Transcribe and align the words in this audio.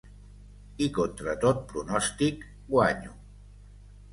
I 0.85 0.87
contra 0.95 1.35
tot 1.43 1.61
pronòstic, 1.73 2.49
guanyo. 2.73 3.15